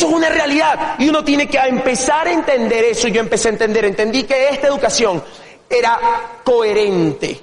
[0.00, 3.06] eso es una realidad y uno tiene que empezar a entender eso.
[3.08, 5.22] Yo empecé a entender, entendí que esta educación
[5.68, 6.00] era
[6.42, 7.38] coherente.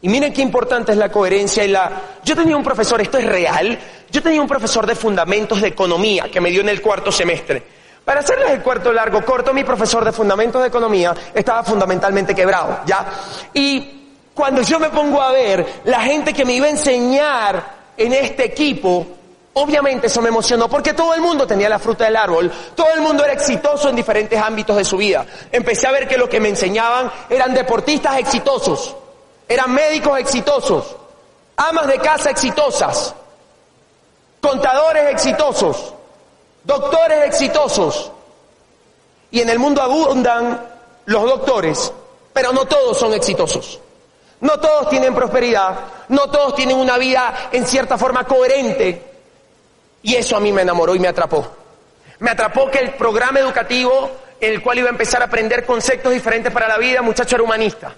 [0.00, 1.92] Y miren qué importante es la coherencia y la...
[2.24, 3.78] Yo tenía un profesor, esto es real,
[4.10, 7.62] yo tenía un profesor de fundamentos de economía que me dio en el cuarto semestre.
[8.02, 12.80] Para hacerles el cuarto largo, corto, mi profesor de fundamentos de economía estaba fundamentalmente quebrado,
[12.86, 13.04] ¿ya?
[13.52, 17.62] Y cuando yo me pongo a ver la gente que me iba a enseñar
[17.94, 19.06] en este equipo,
[19.54, 23.00] obviamente eso me emocionó porque todo el mundo tenía la fruta del árbol, todo el
[23.00, 25.24] mundo era exitoso en diferentes ámbitos de su vida.
[25.50, 28.94] Empecé a ver que lo que me enseñaban eran deportistas exitosos,
[29.48, 30.96] eran médicos exitosos,
[31.56, 33.14] amas de casa exitosas,
[34.40, 35.94] contadores exitosos,
[36.64, 38.10] doctores exitosos.
[39.30, 40.60] Y en el mundo abundan
[41.06, 41.92] los doctores,
[42.32, 43.80] pero no todos son exitosos.
[44.40, 49.11] No todos tienen prosperidad, no todos tienen una vida en cierta forma coherente.
[50.02, 51.46] Y eso a mí me enamoró y me atrapó.
[52.18, 54.10] Me atrapó que el programa educativo
[54.42, 57.44] en el cual iba a empezar a aprender conceptos diferentes para la vida, muchacho era
[57.44, 57.94] humanista.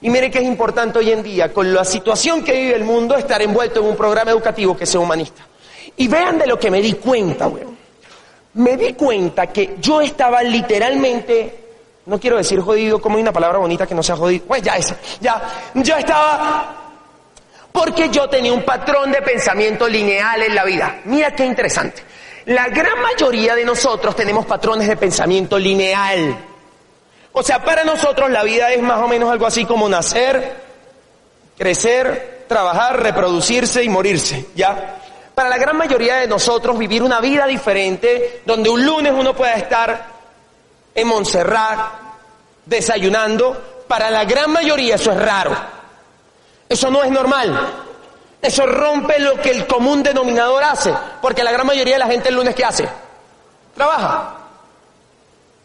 [0.00, 3.16] Y miren que es importante hoy en día, con la situación que vive el mundo,
[3.16, 5.46] estar envuelto en un programa educativo que sea humanista.
[5.96, 7.78] Y vean de lo que me di cuenta, weón.
[8.54, 11.58] Me di cuenta que yo estaba literalmente,
[12.06, 14.44] no quiero decir jodido, como hay una palabra bonita que no sea jodido.
[14.46, 15.42] Pues ya esa, ya.
[15.74, 16.83] Yo estaba
[17.74, 21.00] porque yo tenía un patrón de pensamiento lineal en la vida.
[21.06, 22.04] Mira qué interesante.
[22.44, 26.36] La gran mayoría de nosotros tenemos patrones de pensamiento lineal.
[27.32, 30.54] O sea, para nosotros la vida es más o menos algo así como nacer,
[31.58, 35.00] crecer, trabajar, reproducirse y morirse, ¿ya?
[35.34, 39.54] Para la gran mayoría de nosotros vivir una vida diferente, donde un lunes uno pueda
[39.54, 40.06] estar
[40.94, 41.80] en Montserrat
[42.66, 45.83] desayunando, para la gran mayoría eso es raro.
[46.74, 47.56] Eso no es normal.
[48.42, 52.30] Eso rompe lo que el común denominador hace, porque la gran mayoría de la gente
[52.30, 52.88] el lunes ¿qué hace?
[53.76, 54.34] Trabaja.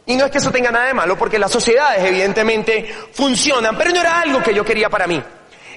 [0.06, 3.90] Y no es que eso tenga nada de malo, porque las sociedades evidentemente funcionan, pero
[3.90, 5.20] no era algo que yo quería para mí.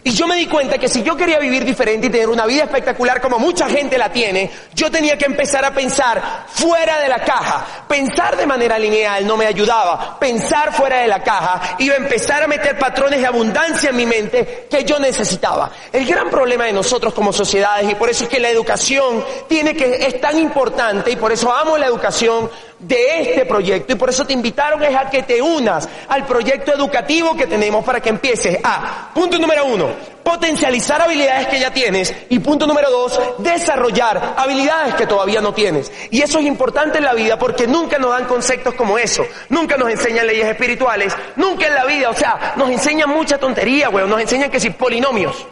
[0.04, 2.64] Y yo me di cuenta que si yo quería vivir diferente y tener una vida
[2.64, 7.20] espectacular como mucha gente la tiene, yo tenía que empezar a pensar fuera de la
[7.20, 7.84] caja.
[7.86, 10.18] Pensar de manera lineal no me ayudaba.
[10.18, 14.06] Pensar fuera de la caja iba a empezar a meter patrones de abundancia en mi
[14.06, 15.70] mente que yo necesitaba.
[15.92, 19.76] El gran problema de nosotros como sociedades y por eso es que la educación tiene
[19.76, 22.50] que, es tan importante y por eso amo la educación
[22.82, 23.92] de este proyecto.
[23.92, 27.84] Y por eso te invitaron es a que te unas al proyecto educativo que tenemos
[27.84, 29.90] para que empieces a, punto número uno,
[30.22, 35.90] potencializar habilidades que ya tienes y punto número dos, desarrollar habilidades que todavía no tienes.
[36.10, 39.76] Y eso es importante en la vida porque nunca nos dan conceptos como eso, nunca
[39.76, 44.10] nos enseñan leyes espirituales, nunca en la vida, o sea, nos enseñan mucha tontería, weón,
[44.10, 45.46] nos enseñan que si polinomios.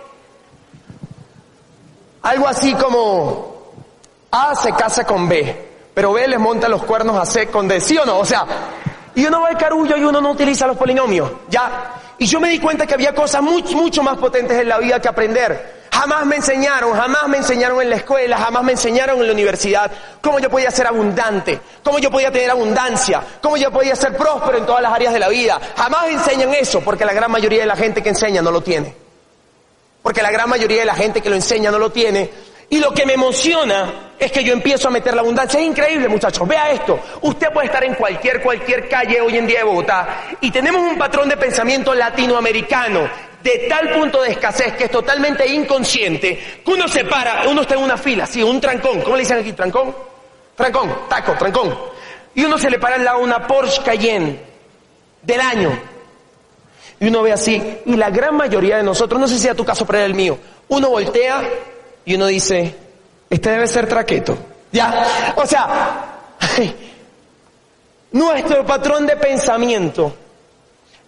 [2.22, 3.72] Algo así como
[4.30, 7.80] A se casa con B pero B les monta los cuernos a C con D,
[7.80, 8.18] ¿sí o no?
[8.18, 8.46] O sea,
[9.14, 11.94] y uno va al carullo y uno no utiliza los polinomios, ¿ya?
[12.18, 15.00] Y yo me di cuenta que había cosas mucho, mucho más potentes en la vida
[15.00, 15.80] que aprender.
[15.92, 19.90] Jamás me enseñaron, jamás me enseñaron en la escuela, jamás me enseñaron en la universidad
[20.20, 24.58] cómo yo podía ser abundante, cómo yo podía tener abundancia, cómo yo podía ser próspero
[24.58, 25.60] en todas las áreas de la vida.
[25.76, 28.94] Jamás enseñan eso porque la gran mayoría de la gente que enseña no lo tiene.
[30.02, 32.30] Porque la gran mayoría de la gente que lo enseña no lo tiene
[32.70, 35.58] y lo que me emociona es que yo empiezo a meter la abundancia.
[35.58, 36.46] Es increíble, muchachos.
[36.46, 37.00] Vea esto.
[37.22, 40.96] Usted puede estar en cualquier, cualquier calle hoy en día de Bogotá y tenemos un
[40.96, 43.08] patrón de pensamiento latinoamericano
[43.42, 47.74] de tal punto de escasez que es totalmente inconsciente que uno se para, uno está
[47.74, 49.00] en una fila, sí, un trancón.
[49.00, 49.52] ¿Cómo le dicen aquí?
[49.52, 49.92] ¿Trancón?
[50.54, 51.76] Trancón, taco, trancón.
[52.36, 54.38] Y uno se le para al lado una Porsche Cayenne
[55.22, 55.76] del año.
[57.00, 57.78] Y uno ve así.
[57.86, 60.14] Y la gran mayoría de nosotros, no sé si sea tu caso, pero era el
[60.14, 60.38] mío,
[60.68, 61.42] uno voltea
[62.04, 62.74] y uno dice,
[63.28, 64.36] este debe ser traqueto.
[64.72, 66.20] Ya, o sea,
[68.12, 70.14] nuestro patrón de pensamiento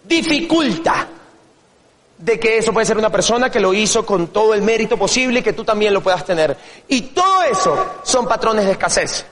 [0.03, 1.07] dificulta
[2.17, 5.39] de que eso puede ser una persona que lo hizo con todo el mérito posible
[5.39, 6.55] y que tú también lo puedas tener.
[6.87, 9.25] Y todo eso son patrones de escasez.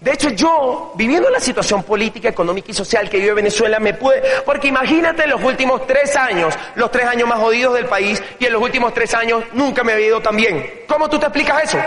[0.00, 4.22] De hecho, yo, viviendo la situación política, económica y social que vive Venezuela, me puede,
[4.46, 8.52] porque imagínate los últimos tres años, los tres años más jodidos del país, y en
[8.54, 10.84] los últimos tres años nunca me había ido tan bien.
[10.88, 11.78] ¿Cómo tú te explicas eso?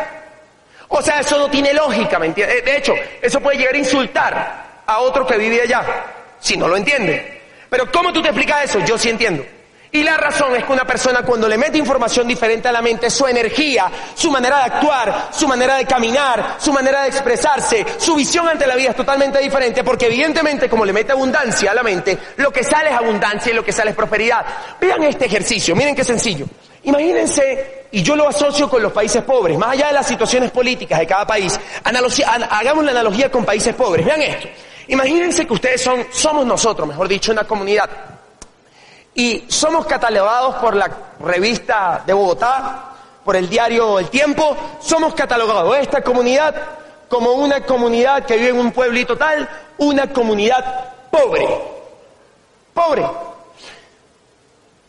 [0.89, 2.63] O sea, eso no tiene lógica, ¿me entiendes?
[2.63, 5.83] De hecho, eso puede llegar a insultar a otro que vive allá,
[6.39, 7.41] si no lo entiende.
[7.67, 8.79] Pero ¿cómo tú te explicas eso?
[8.85, 9.43] Yo sí entiendo.
[9.95, 13.11] Y la razón es que una persona cuando le mete información diferente a la mente,
[13.11, 18.15] su energía, su manera de actuar, su manera de caminar, su manera de expresarse, su
[18.15, 21.83] visión ante la vida es totalmente diferente porque evidentemente como le mete abundancia a la
[21.83, 24.43] mente, lo que sale es abundancia y lo que sale es prosperidad.
[24.81, 26.47] Vean este ejercicio, miren qué sencillo.
[26.85, 30.97] Imagínense, y yo lo asocio con los países pobres, más allá de las situaciones políticas
[30.97, 34.03] de cada país, hagamos la analogía con países pobres.
[34.07, 34.47] Vean esto.
[34.87, 37.87] Imagínense que ustedes son, somos nosotros, mejor dicho, una comunidad
[39.15, 40.89] y somos catalogados por la
[41.19, 42.89] revista de Bogotá,
[43.23, 46.55] por el diario El Tiempo, somos catalogados esta comunidad
[47.07, 51.47] como una comunidad que vive en un pueblito tal, una comunidad pobre.
[52.73, 53.05] Pobre.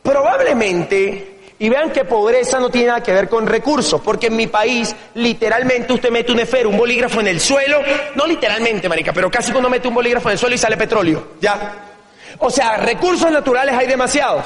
[0.03, 4.47] Probablemente, y vean que pobreza no tiene nada que ver con recursos, porque en mi
[4.47, 7.81] país, literalmente usted mete un esfero, un bolígrafo en el suelo,
[8.15, 11.29] no literalmente, marica, pero casi cuando mete un bolígrafo en el suelo y sale petróleo,
[11.41, 11.94] ¿ya?
[12.39, 14.45] O sea, recursos naturales hay demasiados.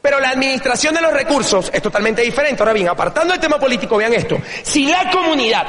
[0.00, 2.62] Pero la administración de los recursos es totalmente diferente.
[2.62, 4.38] Ahora bien, apartando el tema político, vean esto.
[4.62, 5.66] Si la comunidad,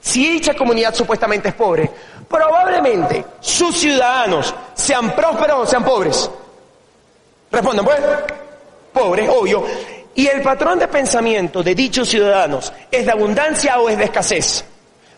[0.00, 1.90] si dicha comunidad supuestamente es pobre,
[2.28, 6.30] probablemente sus ciudadanos sean prósperos o sean pobres.
[7.52, 8.00] Respondan, pues.
[8.92, 9.64] Pobres, obvio.
[10.14, 14.64] Y el patrón de pensamiento de dichos ciudadanos es de abundancia o es de escasez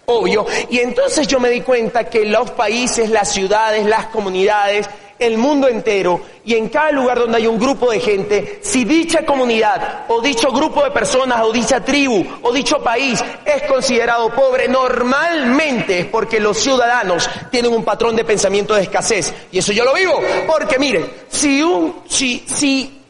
[0.06, 0.46] obvio.
[0.70, 4.88] Y entonces yo me di cuenta que los países, las ciudades, las comunidades,
[5.18, 9.24] el mundo entero y en cada lugar donde hay un grupo de gente, si dicha
[9.24, 14.68] comunidad o dicho grupo de personas o dicha tribu o dicho país es considerado pobre,
[14.68, 19.32] normalmente es porque los ciudadanos tienen un patrón de pensamiento de escasez.
[19.52, 23.00] Y eso yo lo vivo, porque miren, si un, si, si,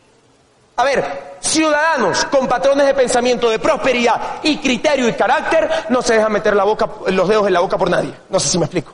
[0.77, 6.15] a ver, ciudadanos con patrones de pensamiento de prosperidad y criterio y carácter no se
[6.15, 8.13] dejan meter la boca, los dedos en la boca por nadie.
[8.29, 8.93] No sé si me explico.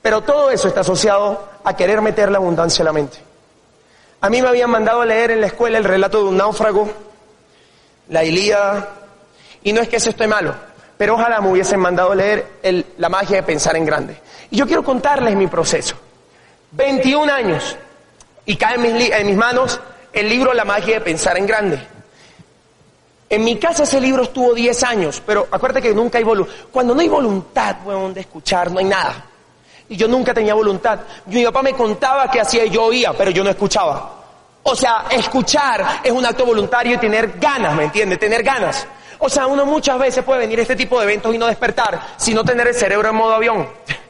[0.00, 3.18] Pero todo eso está asociado a querer meter la abundancia en la mente.
[4.20, 6.88] A mí me habían mandado a leer en la escuela el relato de un náufrago,
[8.08, 8.88] la Ilíada,
[9.62, 10.54] y no es que eso esté malo,
[10.96, 12.46] pero ojalá me hubiesen mandado a leer
[12.96, 14.20] la magia de pensar en grande.
[14.50, 15.96] Y yo quiero contarles mi proceso.
[16.72, 17.76] 21 años,
[18.46, 19.80] y cae en mis manos
[20.12, 21.86] el libro La magia de pensar en grande.
[23.30, 26.54] En mi casa ese libro estuvo 10 años, pero acuérdate que nunca hay voluntad.
[26.72, 29.26] Cuando no hay voluntad, de escuchar, no hay nada.
[29.90, 31.00] Y yo nunca tenía voluntad.
[31.26, 34.14] Mi papá me contaba que hacía yo oía, pero yo no escuchaba.
[34.62, 38.18] O sea, escuchar es un acto voluntario y tener ganas, ¿me entiendes?
[38.18, 38.86] Tener ganas.
[39.18, 42.00] O sea, uno muchas veces puede venir a este tipo de eventos y no despertar,
[42.16, 43.68] sino tener el cerebro en modo avión.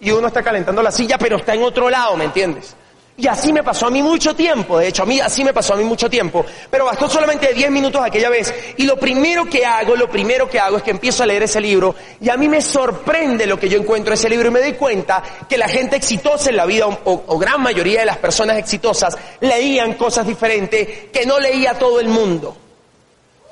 [0.00, 2.76] Y uno está calentando la silla, pero está en otro lado, ¿me entiendes?
[3.16, 5.74] Y así me pasó a mí mucho tiempo, de hecho, a mí así me pasó
[5.74, 8.52] a mí mucho tiempo, pero bastó solamente 10 minutos aquella vez.
[8.76, 11.60] Y lo primero que hago, lo primero que hago es que empiezo a leer ese
[11.60, 14.58] libro y a mí me sorprende lo que yo encuentro en ese libro y me
[14.58, 18.18] doy cuenta que la gente exitosa en la vida, o, o gran mayoría de las
[18.18, 22.56] personas exitosas, leían cosas diferentes que no leía todo el mundo.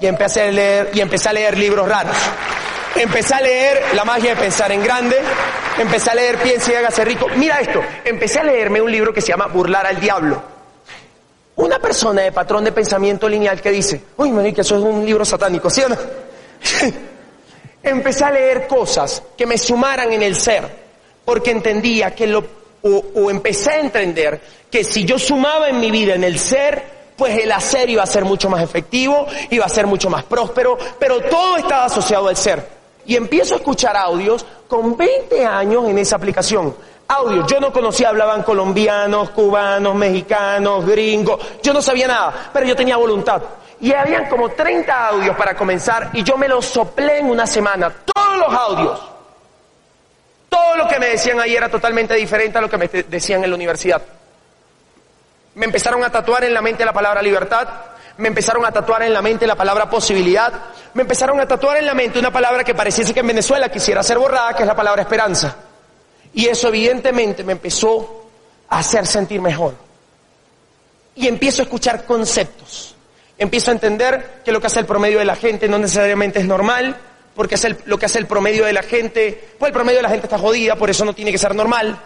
[0.00, 2.16] Y empecé a leer, y empecé a leer libros raros.
[2.96, 5.16] Empecé a leer La magia de pensar en grande,
[5.78, 7.26] empecé a leer Piensa y hágase rico.
[7.36, 10.42] Mira esto, empecé a leerme un libro que se llama Burlar al Diablo.
[11.56, 15.24] Una persona de patrón de pensamiento lineal que dice, uy, que eso es un libro
[15.24, 15.96] satánico, ¿sí o no?
[17.82, 20.64] empecé a leer cosas que me sumaran en el ser,
[21.24, 22.44] porque entendía que lo,
[22.82, 24.40] o, o empecé a entender
[24.70, 26.82] que si yo sumaba en mi vida en el ser,
[27.16, 30.78] pues el hacer iba a ser mucho más efectivo, iba a ser mucho más próspero,
[30.98, 35.98] pero todo estaba asociado al ser y empiezo a escuchar audios con 20 años en
[35.98, 36.74] esa aplicación.
[37.08, 42.74] Audios, yo no conocía, hablaban colombianos, cubanos, mexicanos, gringos, yo no sabía nada, pero yo
[42.74, 43.42] tenía voluntad.
[43.80, 47.92] Y habían como 30 audios para comenzar y yo me los soplé en una semana,
[48.04, 49.00] todos los audios.
[50.48, 53.50] Todo lo que me decían ahí era totalmente diferente a lo que me decían en
[53.50, 54.00] la universidad.
[55.54, 57.68] Me empezaron a tatuar en la mente la palabra libertad,
[58.18, 60.52] me empezaron a tatuar en la mente la palabra posibilidad,
[60.94, 64.02] me empezaron a tatuar en la mente una palabra que pareciese que en Venezuela quisiera
[64.02, 65.56] ser borrada, que es la palabra esperanza.
[66.34, 68.26] Y eso evidentemente me empezó
[68.68, 69.74] a hacer sentir mejor.
[71.14, 72.94] Y empiezo a escuchar conceptos.
[73.36, 76.46] Empiezo a entender que lo que hace el promedio de la gente no necesariamente es
[76.46, 76.96] normal,
[77.34, 80.10] porque es lo que hace el promedio de la gente, pues el promedio de la
[80.10, 81.98] gente está jodida, por eso no tiene que ser normal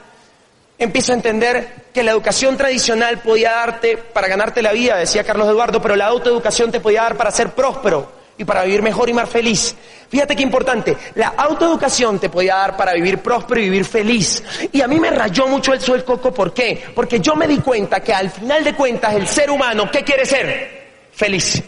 [0.79, 5.49] empiezo a entender que la educación tradicional podía darte para ganarte la vida, decía Carlos
[5.49, 9.15] Eduardo, pero la autoeducación te podía dar para ser próspero y para vivir mejor y
[9.15, 9.75] más feliz.
[10.09, 14.43] Fíjate qué importante, la autoeducación te podía dar para vivir próspero y vivir feliz.
[14.73, 16.85] Y a mí me rayó mucho el suelo coco, ¿por qué?
[16.95, 20.27] Porque yo me di cuenta que al final de cuentas el ser humano, ¿qué quiere
[20.27, 21.09] ser?
[21.13, 21.63] Feliz.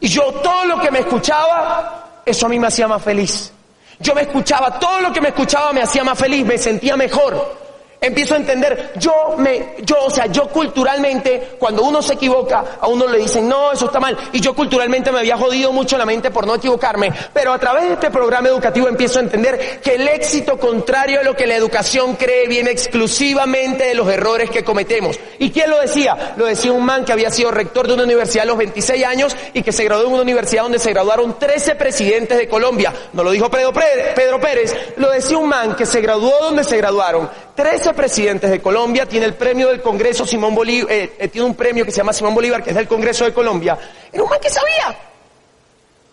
[0.00, 3.50] Y yo todo lo que me escuchaba, eso a mí me hacía más feliz.
[3.98, 7.65] Yo me escuchaba, todo lo que me escuchaba me hacía más feliz, me sentía mejor.
[8.00, 12.86] Empiezo a entender, yo me, yo, o sea, yo culturalmente, cuando uno se equivoca, a
[12.88, 16.04] uno le dicen, no, eso está mal, y yo culturalmente me había jodido mucho la
[16.04, 19.94] mente por no equivocarme, pero a través de este programa educativo empiezo a entender que
[19.94, 24.62] el éxito contrario a lo que la educación cree viene exclusivamente de los errores que
[24.62, 25.18] cometemos.
[25.38, 26.34] ¿Y quién lo decía?
[26.36, 29.36] Lo decía un man que había sido rector de una universidad a los 26 años
[29.54, 32.92] y que se graduó en una universidad donde se graduaron 13 presidentes de Colombia.
[33.12, 36.64] No lo dijo Pedro Pérez, Pedro Pérez lo decía un man que se graduó donde
[36.64, 41.28] se graduaron 13 presidentes de Colombia, tiene el premio del Congreso Simón Bolívar, eh, eh,
[41.28, 43.78] tiene un premio que se llama Simón Bolívar, que es del Congreso de Colombia.
[44.12, 44.96] Era un man que sabía.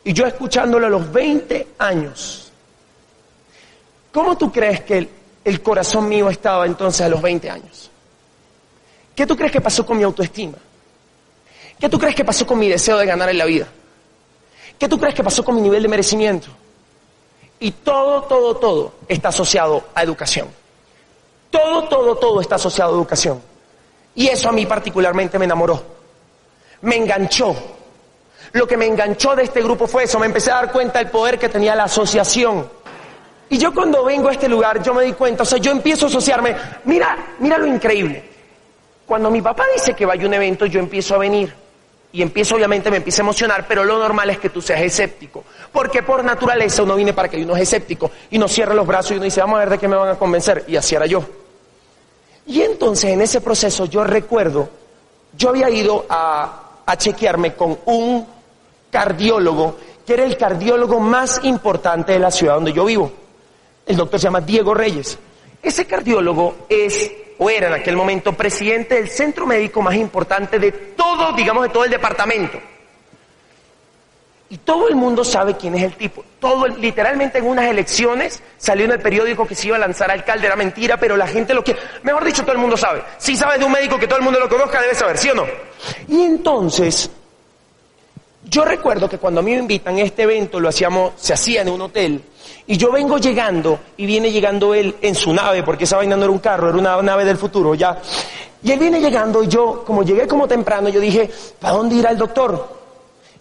[0.05, 2.51] Y yo escuchándolo a los 20 años.
[4.13, 5.09] ¿Cómo tú crees que el,
[5.43, 7.91] el corazón mío estaba entonces a los 20 años?
[9.13, 10.57] ¿Qué tú crees que pasó con mi autoestima?
[11.77, 13.67] ¿Qué tú crees que pasó con mi deseo de ganar en la vida?
[14.79, 16.47] ¿Qué tú crees que pasó con mi nivel de merecimiento?
[17.59, 20.62] Y todo, todo, todo está asociado a educación.
[21.53, 23.39] Todo, todo, todo está asociado a educación.
[24.15, 25.83] Y eso a mí particularmente me enamoró.
[26.81, 27.55] Me enganchó.
[28.53, 30.17] Lo que me enganchó de este grupo fue eso.
[30.17, 32.67] Me empecé a dar cuenta del poder que tenía la asociación.
[33.49, 36.07] Y yo cuando vengo a este lugar, yo me di cuenta, o sea, yo empiezo
[36.07, 36.55] a asociarme.
[36.85, 38.31] Mira, mira lo increíble.
[39.05, 41.53] Cuando mi papá dice que vaya a un evento, yo empiezo a venir.
[42.13, 45.43] Y empiezo, obviamente, me empiezo a emocionar, pero lo normal es que tú seas escéptico.
[45.71, 49.11] Porque por naturaleza uno viene para que uno es escéptico y no cierre los brazos
[49.11, 50.65] y uno dice, vamos a ver de qué me van a convencer.
[50.67, 51.23] Y así era yo.
[52.45, 54.69] Y entonces en ese proceso yo recuerdo,
[55.35, 56.59] yo había ido a,
[56.97, 58.27] chequearme con un
[58.91, 63.11] cardiólogo, que era el cardiólogo más importante de la ciudad donde yo vivo.
[63.85, 65.17] El doctor se llama Diego Reyes.
[65.61, 70.71] Ese cardiólogo es, o era en aquel momento, presidente del centro médico más importante de
[70.71, 72.59] todo, digamos, de todo el departamento.
[74.53, 76.23] Y todo el mundo sabe quién es el tipo.
[76.39, 80.45] Todo, literalmente en unas elecciones salió en el periódico que se iba a lanzar alcalde,
[80.45, 83.01] era mentira, pero la gente lo que, mejor dicho, todo el mundo sabe.
[83.17, 85.33] Si sabes de un médico que todo el mundo lo conozca, debe saber, ¿sí o
[85.33, 85.45] no?
[86.07, 87.09] Y entonces,
[88.43, 91.63] yo recuerdo que cuando a mí me invitan a este evento, lo hacíamos, se hacía
[91.63, 92.21] en un hotel,
[92.67, 96.25] y yo vengo llegando, y viene llegando él en su nave, porque esa vaina no
[96.25, 97.97] era un carro, era una nave del futuro, ya.
[98.61, 101.27] Y él viene llegando, y yo, como llegué como temprano, yo dije,
[101.59, 102.82] ¿para dónde irá el doctor?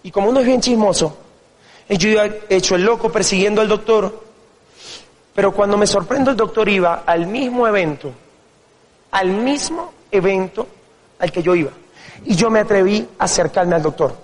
[0.03, 1.17] Y como uno es bien chismoso,
[1.89, 4.25] yo iba hecho el loco persiguiendo al doctor,
[5.35, 8.13] pero cuando me sorprendo el doctor iba al mismo evento,
[9.13, 10.67] al mismo evento
[11.19, 11.71] al que yo iba.
[12.25, 14.15] Y yo me atreví a acercarme al doctor.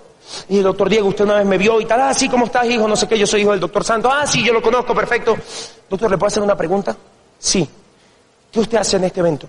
[0.47, 2.65] Y el doctor Diego, usted una vez me vio y tal, ah, sí, ¿cómo estás,
[2.65, 2.87] hijo?
[2.87, 4.11] No sé qué, yo soy hijo del doctor Santos.
[4.13, 5.35] Ah, sí, yo lo conozco, perfecto.
[5.89, 6.95] Doctor, ¿le puedo hacer una pregunta?
[7.39, 7.67] Sí.
[8.51, 9.47] ¿Qué usted hace en este evento?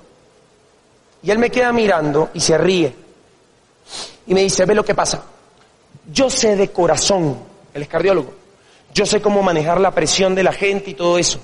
[1.23, 2.95] Y él me queda mirando y se ríe.
[4.27, 5.23] Y me dice, ve lo que pasa.
[6.13, 7.39] Yo sé de corazón,
[7.75, 8.33] él es cardiólogo,
[8.93, 11.41] yo sé cómo manejar la presión de la gente y todo eso,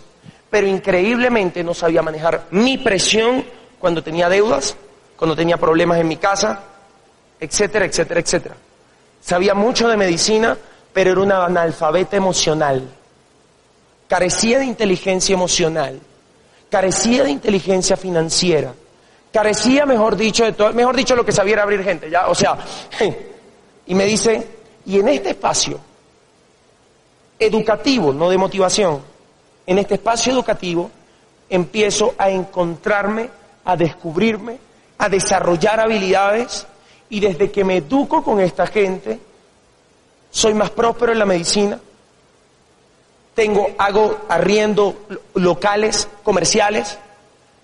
[0.50, 3.44] pero increíblemente no sabía manejar mi presión
[3.78, 4.76] cuando tenía deudas,
[5.16, 6.60] cuando tenía problemas en mi casa,
[7.38, 8.56] etcétera, etcétera, etcétera.
[9.20, 10.56] Sabía mucho de medicina,
[10.92, 12.88] pero era una analfabeta emocional.
[14.08, 16.00] Carecía de inteligencia emocional,
[16.70, 18.72] carecía de inteligencia financiera,
[19.32, 22.34] carecía, mejor dicho, de todo, mejor dicho, lo que sabía era abrir gente, ya, o
[22.34, 22.56] sea,
[23.86, 24.46] y me dice,
[24.84, 25.78] y en este espacio
[27.38, 29.00] educativo, no de motivación,
[29.66, 30.90] en este espacio educativo
[31.48, 33.30] empiezo a encontrarme,
[33.64, 34.58] a descubrirme,
[34.98, 36.66] a desarrollar habilidades
[37.08, 39.20] y desde que me educo con esta gente,
[40.30, 41.80] soy más próspero en la medicina,
[43.34, 46.98] tengo, hago arriendo locales, comerciales,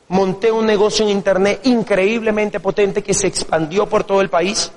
[0.09, 4.71] monté un negocio en internet increíblemente potente que se expandió por todo el país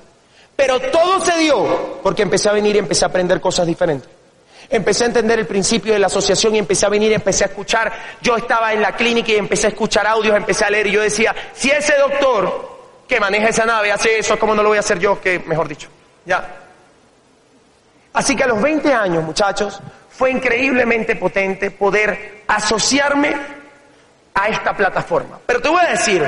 [0.56, 4.08] pero todo se dio porque empecé a venir y empecé a aprender cosas diferentes.
[4.68, 7.48] Empecé a entender el principio de la asociación y empecé a venir y empecé a
[7.48, 7.92] escuchar.
[8.20, 11.02] Yo estaba en la clínica y empecé a escuchar audios, empecé a leer y yo
[11.02, 14.80] decía, si ese doctor que maneja esa nave hace eso, ¿cómo no lo voy a
[14.80, 15.20] hacer yo?
[15.20, 15.88] Que, mejor dicho,
[16.24, 16.62] ya.
[18.12, 19.78] Así que a los 20 años, muchachos,
[20.10, 23.36] fue increíblemente potente poder asociarme
[24.34, 25.38] a esta plataforma.
[25.46, 26.26] Pero te voy a decir,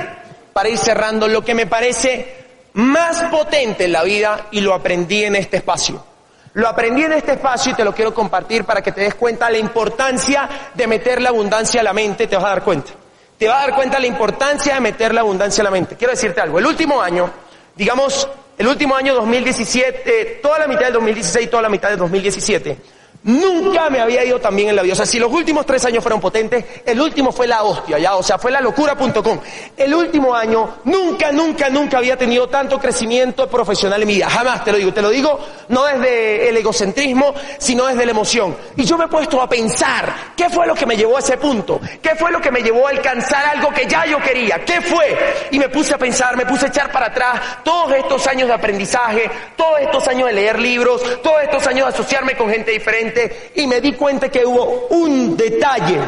[0.52, 2.47] para ir cerrando, lo que me parece
[2.78, 6.04] más potente en la vida y lo aprendí en este espacio.
[6.52, 9.50] Lo aprendí en este espacio y te lo quiero compartir para que te des cuenta
[9.50, 12.92] la importancia de meter la abundancia a la mente, te vas a dar cuenta.
[13.36, 15.96] Te vas a dar cuenta la importancia de meter la abundancia a la mente.
[15.96, 17.28] Quiero decirte algo, el último año,
[17.74, 22.78] digamos, el último año 2017, toda la mitad del 2016 toda la mitad del 2017,
[23.24, 24.92] Nunca me había ido tan bien en la vida.
[24.92, 28.16] O sea, si los últimos tres años fueron potentes, el último fue la hostia, ya.
[28.16, 29.40] O sea, fue la locura.com.
[29.76, 34.30] El último año, nunca, nunca, nunca había tenido tanto crecimiento profesional en mi vida.
[34.30, 34.94] Jamás, te lo digo.
[34.94, 38.56] Te lo digo no desde el egocentrismo, sino desde la emoción.
[38.76, 41.36] Y yo me he puesto a pensar, ¿qué fue lo que me llevó a ese
[41.36, 41.80] punto?
[42.00, 44.64] ¿Qué fue lo que me llevó a alcanzar algo que ya yo quería?
[44.64, 45.18] ¿Qué fue?
[45.50, 48.54] Y me puse a pensar, me puse a echar para atrás todos estos años de
[48.54, 53.07] aprendizaje, todos estos años de leer libros, todos estos años de asociarme con gente diferente
[53.54, 55.98] y me di cuenta que hubo un detalle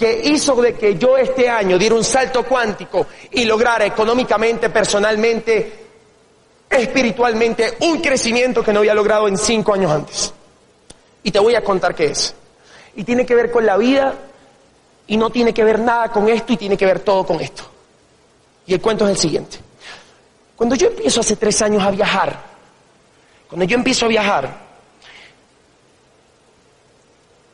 [0.00, 5.72] que hizo de que yo este año diera un salto cuántico y lograra económicamente, personalmente,
[6.70, 10.32] espiritualmente, un crecimiento que no había logrado en cinco años antes.
[11.22, 12.34] Y te voy a contar qué es.
[12.96, 14.14] Y tiene que ver con la vida
[15.06, 17.64] y no tiene que ver nada con esto y tiene que ver todo con esto.
[18.66, 19.58] Y el cuento es el siguiente.
[20.56, 22.40] Cuando yo empiezo hace tres años a viajar,
[23.48, 24.69] cuando yo empiezo a viajar,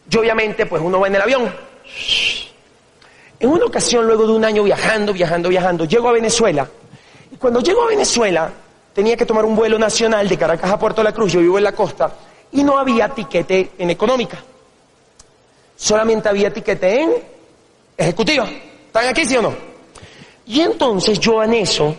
[0.08, 1.52] yo obviamente, pues uno va en el avión.
[3.38, 6.68] En una ocasión, luego de un año viajando, viajando, viajando, llego a Venezuela.
[7.30, 8.50] Y cuando llego a Venezuela,
[8.94, 11.64] tenía que tomar un vuelo nacional de Caracas a Puerto La Cruz, yo vivo en
[11.64, 12.10] la costa,
[12.52, 14.38] y no había tiquete en económica.
[15.76, 17.12] Solamente había tiquete en
[17.96, 18.48] ejecutiva.
[18.86, 19.54] ¿Están aquí, sí o no?
[20.46, 21.94] Y entonces yo en eso,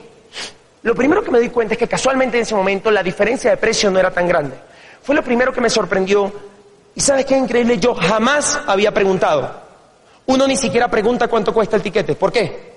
[0.82, 3.58] lo primero que me di cuenta es que casualmente en ese momento la diferencia de
[3.58, 4.56] precio no era tan grande.
[5.04, 6.32] Fue lo primero que me sorprendió
[6.98, 9.52] y sabes qué es increíble, yo jamás había preguntado.
[10.26, 12.16] Uno ni siquiera pregunta cuánto cuesta el tiquete.
[12.16, 12.74] ¿Por qué?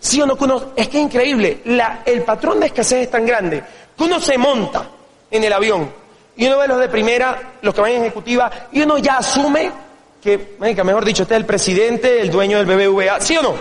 [0.00, 1.60] Sí o no, que es que es increíble,
[2.06, 3.62] el patrón de escasez es tan grande
[3.96, 4.90] que uno se monta
[5.30, 5.88] en el avión
[6.36, 9.70] y uno ve los de primera, los que van en ejecutiva, y uno ya asume
[10.20, 13.54] que, mejor dicho, este es el presidente, el dueño del BBVA, ¿sí o no?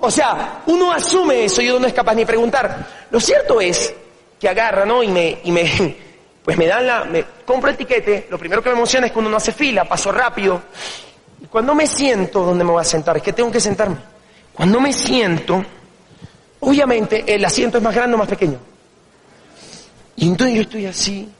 [0.00, 2.86] O sea, uno asume eso y uno no es capaz ni preguntar.
[3.10, 3.94] Lo cierto es
[4.38, 5.02] que agarra, ¿no?
[5.02, 5.96] Y me, y me,
[6.44, 9.28] pues me dan la, me compro el tiquete, lo primero que me emociona es uno
[9.28, 10.62] no hace fila, paso rápido.
[11.42, 13.16] Y cuando me siento, ¿dónde me voy a sentar?
[13.16, 13.96] Es que tengo que sentarme.
[14.52, 15.64] Cuando me siento,
[16.60, 18.58] obviamente el asiento es más grande o más pequeño.
[20.16, 21.32] Y entonces yo estoy así.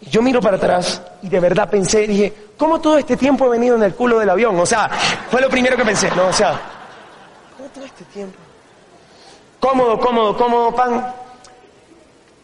[0.00, 3.50] Y yo miro para atrás y de verdad pensé, dije, ¿cómo todo este tiempo he
[3.50, 4.58] venido en el culo del avión?
[4.58, 4.88] O sea,
[5.30, 6.26] fue lo primero que pensé, ¿no?
[6.26, 6.60] O sea,
[7.56, 8.38] ¿cómo todo este tiempo?
[9.60, 11.14] Cómodo, cómodo, cómodo, pan.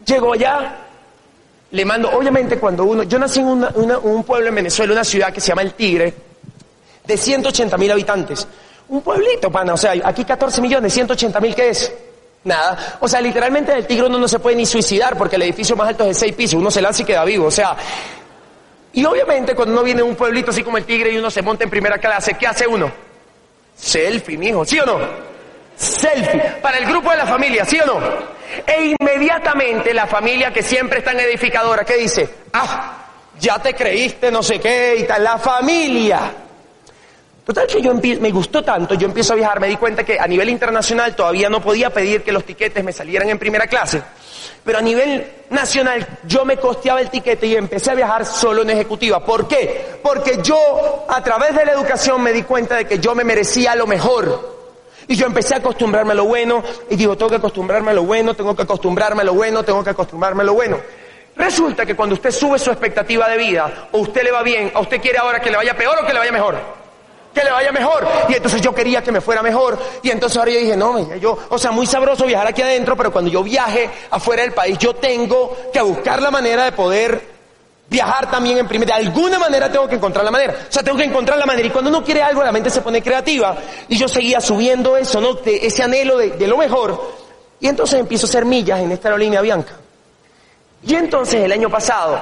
[0.04, 0.76] Llego allá,
[1.70, 5.40] le mando, obviamente cuando uno, yo nací en un pueblo en Venezuela, una ciudad que
[5.40, 6.14] se llama El Tigre,
[7.04, 8.46] de 180 mil habitantes.
[8.88, 11.92] Un pueblito, pana, o sea, aquí 14 millones, 180 mil, ¿qué es?
[12.44, 12.98] Nada.
[13.00, 15.76] O sea, literalmente en el Tigre uno no se puede ni suicidar porque el edificio
[15.76, 17.76] más alto es de 6 pisos, uno se lanza y queda vivo, o sea.
[18.92, 21.40] Y obviamente cuando uno viene a un pueblito así como el Tigre y uno se
[21.40, 22.92] monta en primera clase, ¿qué hace uno?
[23.74, 24.98] Selfie, mijo, ¿sí o no?
[25.74, 26.56] Selfie.
[26.60, 28.41] Para el grupo de la familia, ¿sí o no?
[28.66, 32.28] E inmediatamente la familia que siempre está en edificadora, ¿qué dice?
[32.52, 33.06] Ah,
[33.38, 35.24] ya te creíste, no sé qué y tal.
[35.24, 36.32] La familia.
[37.44, 40.28] Total que yo me gustó tanto, yo empiezo a viajar, me di cuenta que a
[40.28, 44.00] nivel internacional todavía no podía pedir que los tiquetes me salieran en primera clase,
[44.64, 48.70] pero a nivel nacional yo me costeaba el tiquete y empecé a viajar solo en
[48.70, 49.24] ejecutiva.
[49.24, 49.98] ¿Por qué?
[50.00, 53.74] Porque yo a través de la educación me di cuenta de que yo me merecía
[53.74, 54.61] lo mejor.
[55.08, 58.04] Y yo empecé a acostumbrarme a lo bueno y digo, tengo que acostumbrarme a lo
[58.04, 60.78] bueno, tengo que acostumbrarme a lo bueno, tengo que acostumbrarme a lo bueno.
[61.36, 64.80] Resulta que cuando usted sube su expectativa de vida, o usted le va bien, a
[64.80, 66.56] usted quiere ahora que le vaya peor o que le vaya mejor.
[67.34, 68.06] Que le vaya mejor.
[68.28, 69.78] Y entonces yo quería que me fuera mejor.
[70.02, 73.10] Y entonces ahora yo dije, no, yo, o sea, muy sabroso viajar aquí adentro, pero
[73.10, 77.31] cuando yo viaje afuera del país, yo tengo que buscar la manera de poder
[77.92, 80.54] viajar también en primer, de alguna manera tengo que encontrar la manera.
[80.68, 81.68] O sea, tengo que encontrar la manera.
[81.68, 83.54] Y cuando uno quiere algo, la mente se pone creativa.
[83.86, 85.38] Y yo seguía subiendo eso, ¿no?
[85.44, 87.00] Ese anhelo de, lo mejor.
[87.60, 89.74] Y entonces empiezo a hacer millas en esta aerolínea Bianca.
[90.82, 92.20] Y entonces el año pasado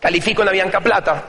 [0.00, 1.24] califico en la Bianca Plata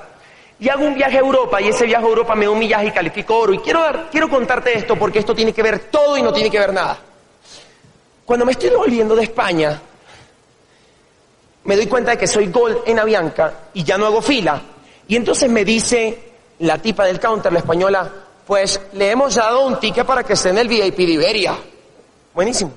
[0.59, 2.87] y hago un viaje a Europa y ese viaje a Europa me da un millaje
[2.87, 3.53] y califico oro.
[3.53, 6.49] Y quiero, dar, quiero contarte esto porque esto tiene que ver todo y no tiene
[6.49, 6.97] que ver nada.
[8.25, 9.79] Cuando me estoy devolviendo de España,
[11.67, 14.59] me doy cuenta de que soy Gold en Avianca y ya no hago fila.
[15.07, 16.17] Y entonces me dice
[16.59, 18.09] la tipa del counter, la española,
[18.47, 21.57] pues le hemos dado un ticket para que esté en el VIP de Iberia.
[22.33, 22.71] Buenísimo.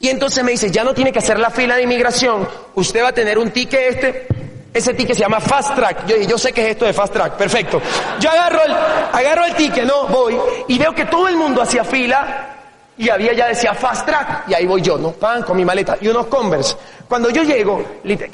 [0.00, 3.08] Y entonces me dice, ya no tiene que hacer la fila de inmigración, usted va
[3.08, 4.26] a tener un ticket este,
[4.74, 6.06] ese ticket se llama Fast Track.
[6.06, 7.80] Yo, yo sé que es esto de Fast Track, perfecto.
[8.18, 11.84] Yo agarro el, agarro el ticket, no, voy, y veo que todo el mundo hacía
[11.84, 12.56] fila
[13.00, 15.12] y había ya decía fast track y ahí voy yo, ¿no?
[15.12, 16.76] Pan con mi maleta y unos Converse.
[17.10, 17.84] Cuando yo llego,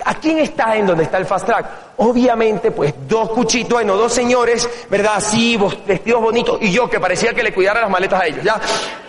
[0.05, 1.67] ¿a quién está en donde está el fast track?
[1.97, 5.15] Obviamente, pues dos cuchitos, bueno, dos señores, ¿verdad?
[5.17, 8.61] Así, vestidos bonitos y yo que parecía que le cuidara las maletas a ellos, ¿ya?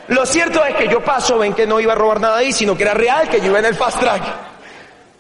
[0.08, 2.78] Lo cierto es que yo paso, ven que no iba a robar nada ahí, sino
[2.78, 4.24] que era real que yo iba en el fast track.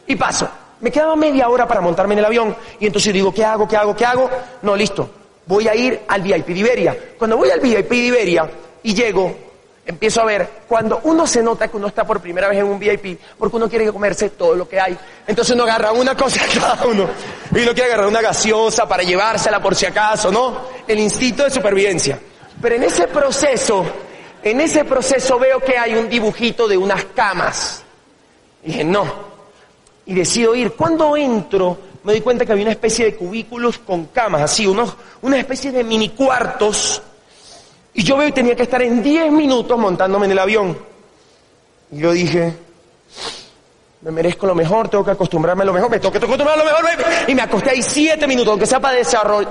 [0.07, 0.47] Y paso.
[0.79, 2.55] me quedaba media hora para montarme en el avión.
[2.79, 3.67] Y entonces digo, ¿qué hago?
[3.67, 3.97] ¿Qué hago?
[3.97, 4.29] ¿Qué hago?
[4.62, 5.10] No, listo.
[5.45, 6.97] Voy a ir al VIP de Iberia.
[7.17, 8.49] Cuando voy al VIP de Iberia
[8.81, 9.46] y llego,
[9.88, 12.78] empiezo a ver, cuando uno se nota que uno está por primera vez en un
[12.78, 14.97] VIP, porque uno quiere comerse todo lo que hay.
[15.26, 17.08] Entonces uno agarra una cosa cada uno.
[17.56, 20.67] Y uno quiere agarrar una gaseosa para llevársela por si acaso, ¿no?
[20.86, 22.19] El instinto de supervivencia.
[22.62, 23.86] Pero en ese proceso,
[24.43, 27.84] en ese proceso veo que hay un dibujito de unas camas.
[28.63, 29.06] Dije, no.
[30.06, 30.73] Y decido ir.
[30.73, 34.95] Cuando entro, me doy cuenta que había una especie de cubículos con camas, así, unos,
[35.21, 37.02] una especie de mini cuartos.
[37.97, 40.77] Y yo tenía que estar en 10 minutos montándome en el avión.
[41.91, 42.53] Y yo dije,
[43.99, 46.65] me merezco lo mejor, tengo que acostumbrarme a lo mejor, me tengo que acostumbrarme a
[46.65, 46.86] lo mejor.
[47.27, 48.97] Y me acosté ahí siete minutos, aunque sea para,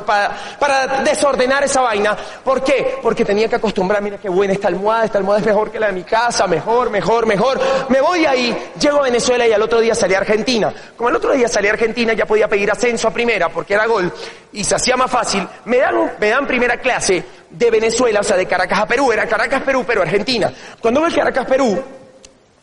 [0.06, 2.16] para, para, desordenar esa vaina.
[2.44, 2.98] ¿Por qué?
[3.02, 5.88] Porque tenía que acostumbrarme, mira qué buena esta almohada, esta almohada es mejor que la
[5.88, 7.60] de mi casa, mejor, mejor, mejor.
[7.88, 10.72] Me voy ahí, llego a Venezuela y al otro día salí a Argentina.
[10.96, 13.86] Como el otro día salí a Argentina ya podía pedir ascenso a primera porque era
[13.86, 14.12] gol
[14.52, 18.36] y se hacía más fácil, me dan, me dan primera clase de Venezuela, o sea,
[18.36, 20.52] de Caracas a Perú, era Caracas, Perú, pero Argentina.
[20.80, 21.82] Cuando voy a Caracas, Perú,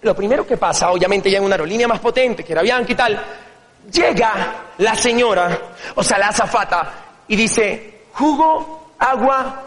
[0.04, 2.96] lo primero que pasa, obviamente ya en una aerolínea más potente, que era Bianca y
[2.96, 3.26] tal,
[3.92, 4.34] llega
[4.78, 5.60] la señora,
[5.96, 6.94] o sea, la azafata,
[7.28, 9.64] y dice, jugo, agua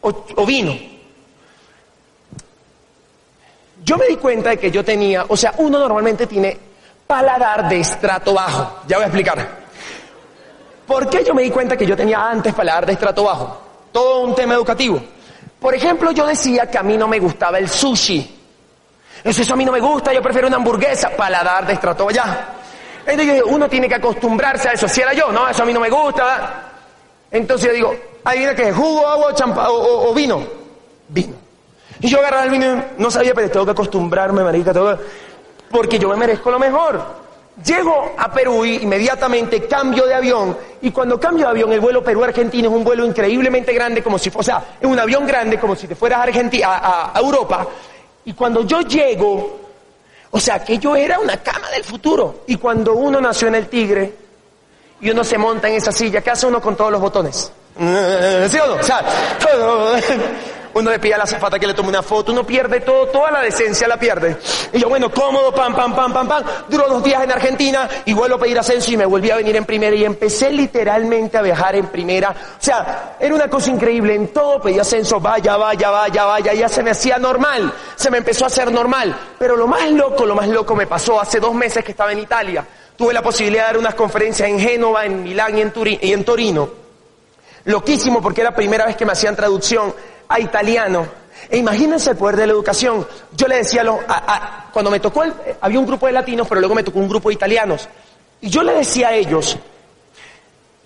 [0.00, 0.76] o, vino.
[3.82, 6.56] Yo me di cuenta de que yo tenía, o sea, uno normalmente tiene
[7.06, 8.80] paladar de estrato bajo.
[8.86, 9.64] Ya voy a explicar.
[10.86, 13.60] ¿Por qué yo me di cuenta que yo tenía antes paladar de estrato bajo?
[13.92, 15.00] Todo un tema educativo.
[15.60, 18.43] Por ejemplo, yo decía que a mí no me gustaba el sushi.
[19.24, 22.46] Eso, a mí no me gusta, yo prefiero una hamburguesa, paladar de estrato allá.
[23.06, 24.86] Entonces uno tiene que acostumbrarse a eso.
[24.86, 26.72] Si era yo, no, eso a mí no me gusta.
[27.30, 27.96] Entonces yo digo,
[28.30, 30.42] viene que jugo, agua champa, o, vino.
[31.08, 31.34] Vino.
[32.00, 34.72] Y yo agarraba el vino no sabía, pero tengo que acostumbrarme, marica,
[35.70, 37.24] porque yo me merezco lo mejor.
[37.64, 42.02] Llego a Perú y inmediatamente cambio de avión y cuando cambio de avión el vuelo
[42.02, 45.76] Perú-Argentina es un vuelo increíblemente grande como si, o sea, es un avión grande como
[45.76, 47.64] si te fueras a, Argentina, a Europa
[48.24, 49.60] y cuando yo llego,
[50.30, 52.42] o sea, que yo era una cama del futuro.
[52.46, 54.14] Y cuando uno nació en el tigre
[55.00, 57.52] y uno se monta en esa silla, ¿qué hace uno con todos los botones?
[57.78, 58.74] ¿Sí o no?
[58.74, 59.04] O sea,
[60.74, 63.30] uno le pide a la zafata que le tome una foto, uno pierde todo, toda
[63.30, 64.36] la decencia la pierde.
[64.72, 66.44] Y yo, bueno, cómodo, pam, pam, pam, pam, pam.
[66.68, 69.54] Duró dos días en Argentina y vuelvo a pedir ascenso y me volví a venir
[69.56, 72.30] en primera y empecé literalmente a viajar en primera.
[72.30, 76.68] O sea, era una cosa increíble, en todo pedí ascenso, vaya, vaya, vaya, vaya, ya
[76.68, 79.16] se me hacía normal, se me empezó a hacer normal.
[79.38, 82.18] Pero lo más loco, lo más loco me pasó hace dos meses que estaba en
[82.18, 82.66] Italia.
[82.96, 86.24] Tuve la posibilidad de dar unas conferencias en Génova, en Milán y en, y en
[86.24, 86.84] Torino.
[87.64, 89.94] Loquísimo porque era la primera vez que me hacían traducción
[90.28, 91.06] a italiano.
[91.48, 93.06] E imagínense el poder de la educación.
[93.36, 95.24] Yo le decía, lo, a, cuando me tocó,
[95.60, 97.88] había un grupo de latinos, pero luego me tocó un grupo de italianos.
[98.40, 99.58] Y yo le decía a ellos,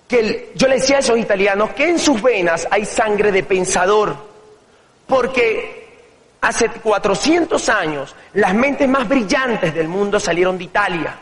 [0.09, 4.17] que yo le decía a esos italianos que en sus venas hay sangre de pensador.
[5.07, 5.87] Porque
[6.41, 11.15] hace 400 años las mentes más brillantes del mundo salieron de Italia.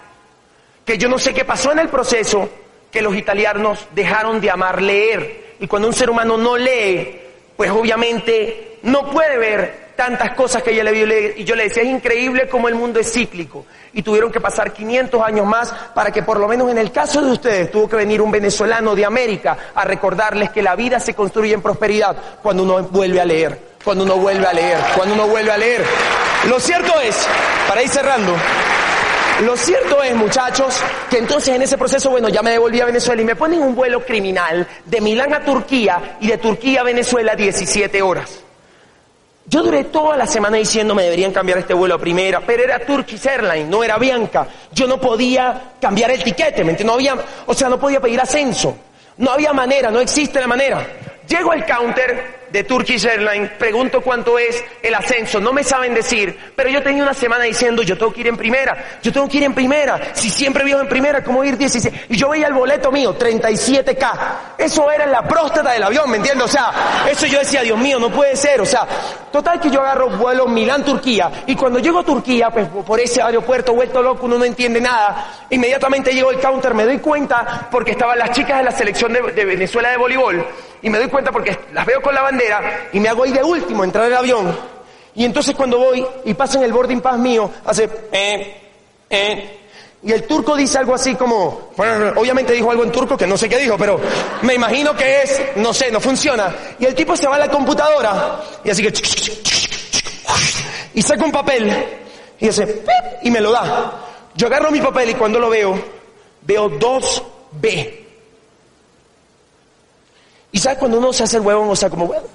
[0.85, 2.49] Que yo no sé qué pasó en el proceso,
[2.91, 5.57] que los italianos dejaron de amar leer.
[5.59, 7.26] Y cuando un ser humano no lee,
[7.57, 11.07] pues obviamente no puede ver tantas cosas que ella le vio.
[11.37, 13.65] Y yo le decía, es increíble cómo el mundo es cíclico.
[13.95, 17.23] Y tuvieron que pasar 500 años más para que por lo menos en el caso
[17.23, 21.15] de ustedes tuvo que venir un venezolano de América a recordarles que la vida se
[21.15, 25.27] construye en prosperidad cuando uno vuelve a leer, cuando uno vuelve a leer, cuando uno
[25.27, 25.83] vuelve a leer.
[26.49, 27.27] Lo cierto es,
[27.67, 28.37] para ir cerrando,
[29.43, 30.75] lo cierto es, muchachos,
[31.11, 33.75] que entonces en ese proceso, bueno, ya me devolví a Venezuela y me ponen un
[33.75, 38.43] vuelo criminal de Milán a Turquía y de Turquía a Venezuela 17 horas.
[39.49, 42.81] Yo duré toda la semana diciendo me deberían cambiar este vuelo a primera, pero era
[42.81, 44.49] Turkish Airlines, no era Bianca.
[44.73, 48.77] Yo no podía cambiar el tiquete, ¿me No había, o sea, no podía pedir ascenso.
[49.19, 50.85] No había manera, no existe la manera.
[51.27, 56.53] Llego al counter, de Turkish Airlines, pregunto cuánto es el ascenso, no me saben decir,
[56.55, 59.39] pero yo tenía una semana diciendo, yo tengo que ir en primera, yo tengo que
[59.39, 61.95] ir en primera, si siempre vivo en primera, ¿cómo ir 16?
[62.09, 64.19] Y yo veía el boleto mío, 37K,
[64.59, 66.45] eso era en la próstata del avión, ¿me entiendes?
[66.45, 66.73] O sea,
[67.11, 68.87] eso yo decía, Dios mío, no puede ser, o sea,
[69.33, 73.75] total que yo agarro vuelo Milán-Turquía, y cuando llego a Turquía, pues por ese aeropuerto
[73.75, 78.19] vuelto loco, uno no entiende nada, inmediatamente llego al counter, me doy cuenta, porque estaban
[78.19, 80.47] las chicas de la selección de, de Venezuela de voleibol,
[80.87, 83.43] y me doy cuenta porque las veo con la bandera y me hago ahí de
[83.43, 84.57] último entrar al avión.
[85.17, 88.57] Y entonces cuando voy y pasan el boarding pass mío, hace eh,
[89.11, 89.59] eh,
[90.05, 93.37] y el turco dice algo así como, bueno, obviamente dijo algo en turco que no
[93.37, 93.99] sé qué dijo, pero
[94.43, 96.55] me imagino que es, no sé, no funciona.
[96.79, 98.93] Y el tipo se va a la computadora y así que,
[100.95, 101.69] y saca un papel
[102.39, 102.85] y dice,
[103.23, 103.93] y me lo da.
[104.37, 105.77] Yo agarro mi papel y cuando lo veo,
[106.43, 108.06] veo 2B.
[110.57, 111.69] ¿Y sabes cuando uno se hace el huevón?
[111.69, 112.27] O sea, como, bueno.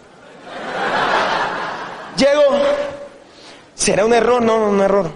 [2.16, 2.44] Llego,
[3.74, 5.12] será un error, no, no, un error.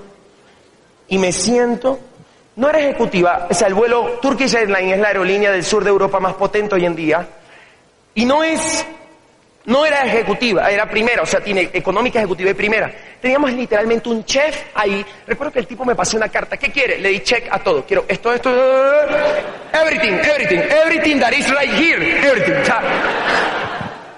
[1.10, 2.00] Y me siento,
[2.56, 5.92] no era ejecutiva, o sea, el vuelo Turkish Airlines es la aerolínea del sur de
[5.92, 7.28] Europa más potente hoy en día.
[8.16, 8.84] Y no es,
[9.66, 12.92] no era ejecutiva, era primera, o sea, tiene económica, ejecutiva y primera.
[13.20, 15.04] Teníamos literalmente un chef ahí.
[15.26, 16.58] Recuerdo que el tipo me pasó una carta.
[16.58, 17.00] ¿Qué quiere?
[17.00, 17.84] Le di check a todo.
[17.84, 18.52] Quiero esto, esto,
[19.74, 22.54] everything, everything, everything that is right here, everything.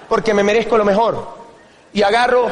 [0.09, 1.37] Porque me merezco lo mejor.
[1.93, 2.49] Y agarro,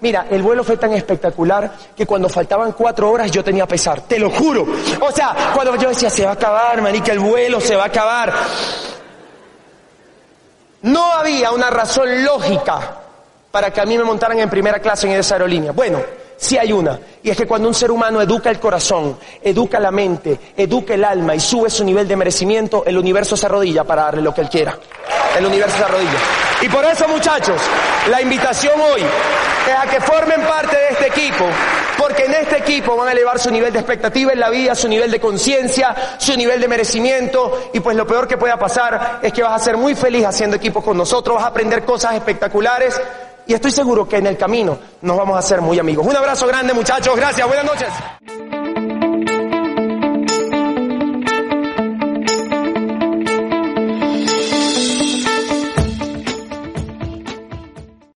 [0.00, 4.18] mira, el vuelo fue tan espectacular que cuando faltaban cuatro horas yo tenía pesar, te
[4.18, 4.66] lo juro.
[5.00, 7.86] O sea, cuando yo decía, se va a acabar, manica, el vuelo se va a
[7.86, 8.32] acabar.
[11.44, 12.96] Había una razón lógica
[13.50, 15.72] para que a mí me montaran en primera clase en esa aerolínea.
[15.72, 16.00] Bueno,
[16.38, 19.90] sí hay una, y es que cuando un ser humano educa el corazón, educa la
[19.90, 24.04] mente, educa el alma y sube su nivel de merecimiento, el universo se arrodilla para
[24.04, 24.78] darle lo que él quiera.
[25.36, 26.18] El universo se arrodilla.
[26.62, 27.60] Y por eso, muchachos,
[28.08, 31.44] la invitación hoy es a que formen parte de este equipo,
[31.98, 34.88] porque en este equipo van a elevar su nivel de expectativa en la vida, su
[34.88, 39.32] nivel de conciencia, su nivel de merecimiento, y pues lo peor que pueda pasar es
[39.32, 43.00] que vas a ser muy feliz haciendo equipo con nosotros, vas a aprender cosas espectaculares,
[43.46, 46.06] y estoy seguro que en el camino nos vamos a hacer muy amigos.
[46.06, 48.53] Un abrazo grande muchachos, gracias, buenas noches.